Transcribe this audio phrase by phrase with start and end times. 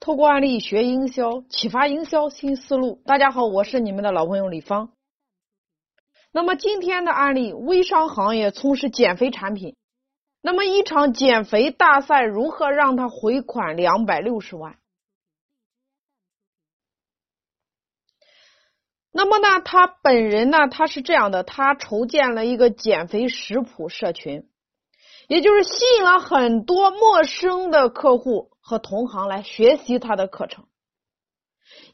[0.00, 3.02] 透过案例学营销，启发营销新思路。
[3.04, 4.92] 大家好，我是你们的老朋友李芳。
[6.30, 9.74] 那么今天的案例，微商行业从事减肥产品，
[10.40, 14.78] 那么一场减肥大赛如何让他回款两百六十万？
[19.10, 24.48] 那么呢，他本人呢，他是这样的，他筹建了一个减肥食谱社群，
[25.26, 30.66] 也就是吸引了很多陌生的客户和同行来学习他的课程，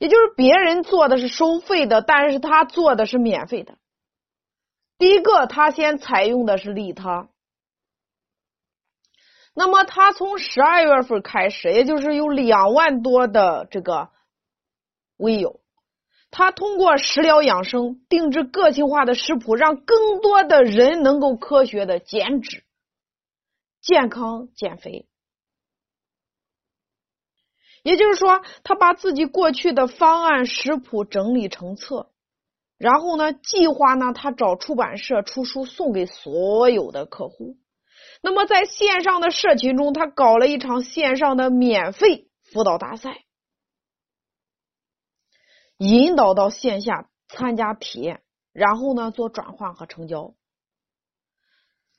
[0.00, 3.78] 也就是别人做的是收费的，但是他做的是免费的。
[4.98, 7.28] 第一个，他先采用的是利他，
[9.54, 14.10] 那么他从十二月份开始，也就是有两万多的这个
[15.16, 15.60] 微友。
[16.32, 22.64] 他通过食疗养生定制个性化的食谱，让更多的人能够科学的减脂、
[23.80, 25.06] 健康减肥。
[27.84, 32.10] 也就是说，他把自己过去的方案食谱整理成册，
[32.78, 37.58] 然后呢，计划呢，他找出版社出书送给所有的客户。
[38.22, 43.24] 那么，在线上的社群中，他搞了一场线上的免费辅导大赛。
[45.76, 50.34] 引导到线下参加体验，然后呢做转换和成交。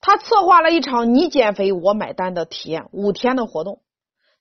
[0.00, 3.82] 他策划了一场你减肥我买单的体验五天的活动。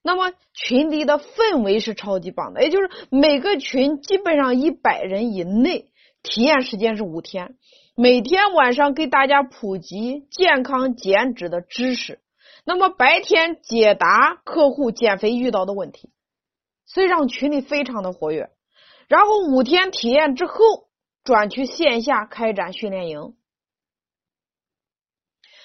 [0.03, 5.92] 那么群里的氛围是超级棒的，也就是每个群基本上一百人以内，
[6.23, 7.56] 体验时间是五天，
[7.95, 12.20] 每天晚上给大家普及健康减脂的知识，
[12.64, 16.09] 那么白天解答客户减肥遇到的问题，
[16.86, 18.50] 所以让群里非常的活跃。
[19.08, 20.56] 然后五天体验之后，
[21.23, 23.34] 转去线下开展训练营。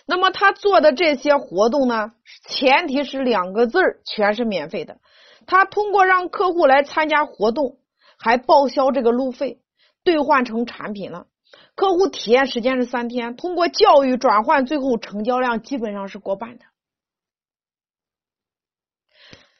[0.06, 2.12] 那么他做的这些活动呢，
[2.48, 4.98] 前提是两个字儿，全是免费的。
[5.46, 7.78] 他通过让客户来参加活动，
[8.18, 9.60] 还报销这个路费，
[10.04, 11.26] 兑换成产品了。
[11.74, 16.64] 客户体验时间是三天，通过教育转换，最后成交量基本上是过半的。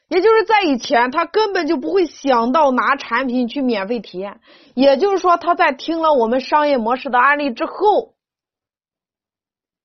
[0.09, 4.41] 也就是在以前，他根本就不会想到拿产品去免费体验。
[4.75, 8.15] 也就是说，他在听了我们商业模式的案例之后，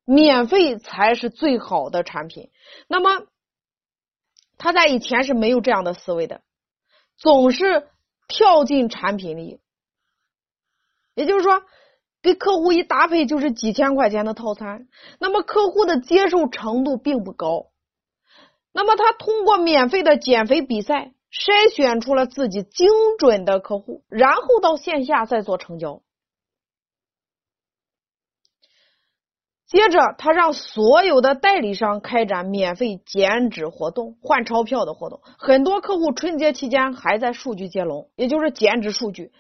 [0.10, 2.50] 免费才是最好的产品。
[2.88, 3.28] 那么，
[4.58, 6.40] 他在以前是没有这样的思维的，
[7.18, 7.90] 总是
[8.30, 9.60] 跳进产品里。
[11.14, 11.62] 也就是说，
[12.22, 14.88] 给客户一搭配就是几千块钱的套餐，
[15.20, 17.68] 那么客户的接受程度并不高。
[18.72, 26.02] 那么他通过免费的减肥比赛筛选出了自己精准的客户，然后到线下再做成交。
[29.68, 35.22] 接着，他让所有的代理商开展免费减脂活动、换钞票的活动。
[35.38, 39.32] 很多客户春节期间还在数据接龙，也就是减脂数据，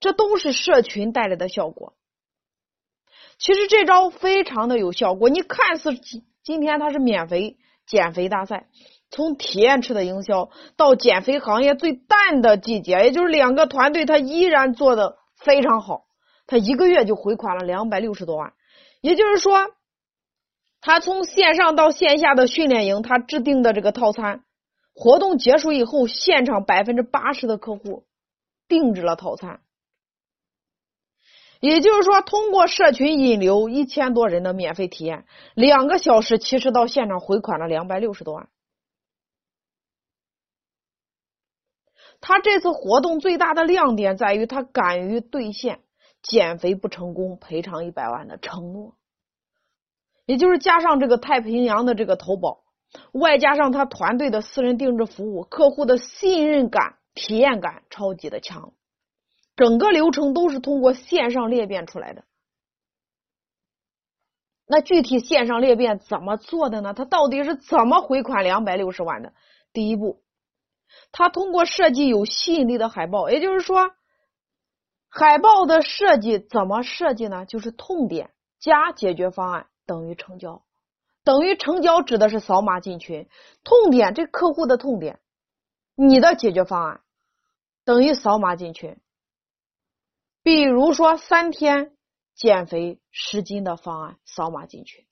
[0.00, 1.92] 这都是社群带来的效果。
[3.38, 5.28] 其实这招非常的有效果。
[5.28, 7.58] 你看似今今天它是免费。
[7.86, 8.66] 减肥大赛，
[9.10, 16.02] 从体验式的营销到减肥行业最淡的季节，也就是两个团队，他依然做的非常好。
[16.46, 18.52] 他一个月就回款了两百六十多万，
[19.00, 19.70] 也就是说，
[20.80, 24.44] 他从线上到线下的训练营，他制定的这个套餐
[24.94, 28.06] 活动结束以后，现场百分之八十的客户
[28.66, 29.60] 定制了套餐。
[31.60, 38.48] 也就是说，通过社群引流一千多人的免费体验，两个小时其实到现场回款了两百六十多万。
[42.20, 45.80] 他这次活动最大的亮点在于他敢于兑现
[46.22, 48.96] 减肥不成功赔偿一百万的承诺，
[50.26, 52.64] 也就是加上这个太平洋的这个投保，
[53.12, 58.72] 外加上他团队的私人定制服务，客户的信任感、体验感超级的强。
[59.56, 62.24] 整个流程都是通过线上裂变出来的。
[64.66, 66.94] 那具体线上裂变怎么做的呢？
[66.94, 69.32] 他到底是怎么回款两百六十万的？
[69.72, 70.22] 第一步，
[71.10, 73.90] 他通过设计有吸引力的海报，也就是说，
[75.08, 77.46] 海报的设计怎么设计呢？
[77.46, 80.62] 就是痛点加解决方案等于成交，
[81.24, 83.28] 等于成交指的是扫码进群，
[83.64, 85.20] 痛点这客户的痛点，
[85.94, 87.00] 你的解决方案
[87.84, 88.98] 等于扫码进群。
[90.42, 91.92] 比如说三天
[92.34, 95.06] 减肥十斤的方案，扫码进群，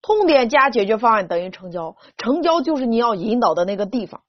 [0.00, 4.22] 痛点加解决方案等于成交，成交就是你要引导的那个地方。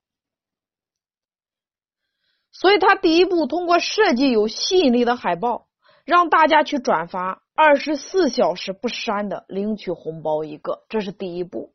[2.51, 5.67] 所以他第一步通过设计有吸引力的海报，
[6.05, 11.73] 让大家去转发，二十四小时不删的领取红包一个，这是第一步。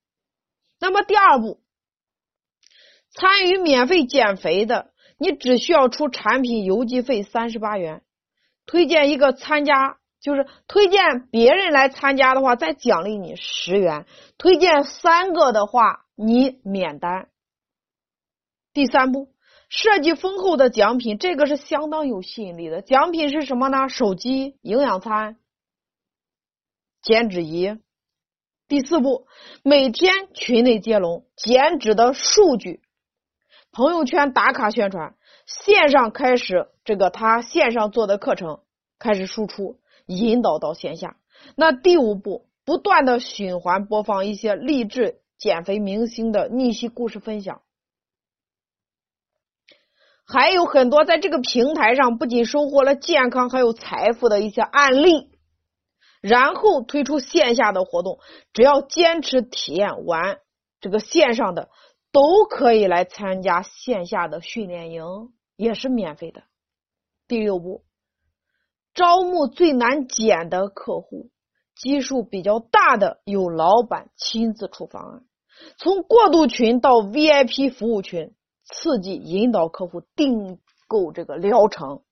[0.78, 1.60] 那么第二步，
[3.10, 8.02] 参与免费减肥的，你只需要出产品邮寄费三十八元。
[8.66, 14.06] 推荐一个参加，就是推荐别人来参加的话，再奖励你十元。
[14.36, 17.28] 推荐三个的话，你免单。
[18.74, 19.28] 第三步，
[19.68, 22.82] 设计丰厚的奖品，这个是相当有吸引力的。
[22.82, 23.88] 奖品是什么呢？
[23.88, 25.36] 手机、营养餐、
[27.02, 27.78] 减脂仪。
[28.68, 29.26] 第四步，
[29.62, 32.80] 每天群内接龙，减脂的数据，
[33.70, 35.14] 朋友圈打卡宣传，
[35.46, 38.60] 线上开始这个他线上做的课程
[38.98, 41.16] 开始输出，引导到线下。
[41.54, 47.62] 那第五步，不断的循环播放一些励志减肥明星的逆袭故事分享，
[50.26, 55.30] 还有很多在这个平台上不仅收获了健康，还有财富的一些案例。
[56.20, 58.18] 然后推出线下的活动，
[58.52, 60.38] 只要坚持体验完
[60.80, 61.68] 这个线上的，
[62.10, 65.04] 都可以来参加线下的训练营，
[65.56, 66.42] 也是免费的。
[67.28, 67.84] 第六步，
[68.94, 71.30] 招募最难减的客户，
[71.76, 75.22] 基数比较大的，由老板亲自出方案，
[75.78, 78.34] 从过渡群到 VIP 服务群，
[78.66, 82.02] 刺激引导客户订购这个疗程。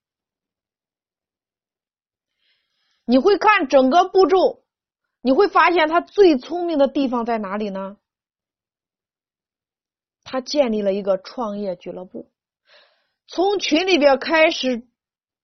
[3.05, 4.65] 你会看整个步骤，
[5.21, 7.99] 你会发现他最聪明的地方在哪里呢？
[10.23, 12.33] 他建立了一个创业俱乐部，
[13.27, 14.89] 从群里边开始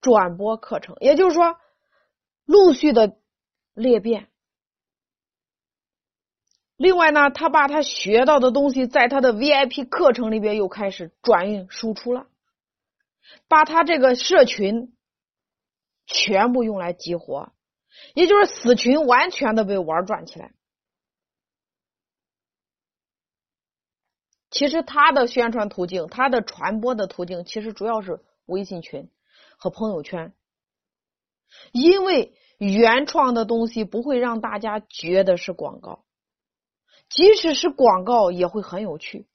[0.00, 1.58] 转播课程，也就是说，
[2.46, 3.18] 陆续的
[3.74, 4.29] 裂变。
[6.80, 12.26] 另外呢，他把他学到的东西在他的 VIP 课程里边又开始转运输出了，
[13.48, 14.96] 把他这个社群。
[16.12, 17.52] 全部用来激活，
[18.14, 20.52] 也就是死群完全的被玩转起来。
[24.50, 29.08] 其实他的宣传途径，他的传播的途径，其实主要是微信群
[29.56, 30.32] 和朋友圈，
[31.70, 36.04] 因为原创的东西不会让大家觉得是广告，
[37.10, 39.26] 即使是广告也会很有趣。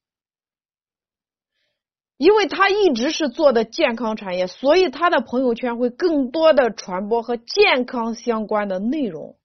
[2.18, 9.38] 因为他一直是做的健康产业，所以他的朋友圈会更多的传播和健康相关的内容。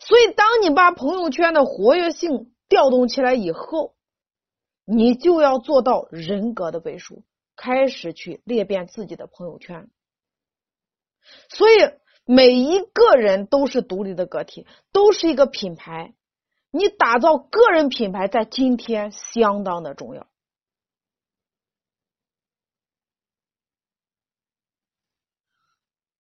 [0.00, 3.94] 所以，当你把朋友圈的活跃性调动起来以后，
[4.84, 7.22] 你就要做到人格的背书，
[7.54, 9.88] 开始去裂变自己的朋友圈。
[11.50, 11.74] 所以，
[12.24, 16.14] 每一个人都是独立的个体，都是一个品牌。
[16.70, 20.26] 你打造个人品牌，在今天相当的重要。